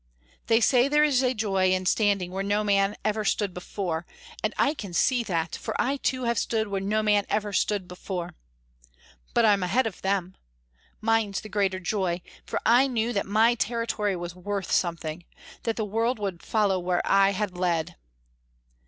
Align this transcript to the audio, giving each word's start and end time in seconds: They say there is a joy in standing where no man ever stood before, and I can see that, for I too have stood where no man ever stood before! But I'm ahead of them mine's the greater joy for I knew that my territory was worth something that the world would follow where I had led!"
They 0.47 0.59
say 0.61 0.87
there 0.87 1.03
is 1.03 1.21
a 1.21 1.35
joy 1.35 1.71
in 1.71 1.85
standing 1.85 2.31
where 2.31 2.41
no 2.41 2.63
man 2.63 2.95
ever 3.05 3.23
stood 3.23 3.53
before, 3.53 4.07
and 4.43 4.51
I 4.57 4.73
can 4.73 4.95
see 4.95 5.21
that, 5.25 5.55
for 5.55 5.79
I 5.79 5.97
too 5.97 6.23
have 6.23 6.39
stood 6.39 6.69
where 6.69 6.81
no 6.81 7.03
man 7.03 7.27
ever 7.29 7.53
stood 7.53 7.87
before! 7.87 8.33
But 9.35 9.45
I'm 9.45 9.61
ahead 9.61 9.85
of 9.85 10.01
them 10.01 10.37
mine's 11.01 11.41
the 11.41 11.49
greater 11.49 11.79
joy 11.79 12.23
for 12.47 12.59
I 12.65 12.87
knew 12.87 13.13
that 13.13 13.27
my 13.27 13.53
territory 13.53 14.15
was 14.15 14.33
worth 14.33 14.71
something 14.71 15.23
that 15.65 15.75
the 15.75 15.85
world 15.85 16.17
would 16.17 16.41
follow 16.41 16.79
where 16.79 17.05
I 17.05 17.29
had 17.33 17.55
led!" 17.55 17.95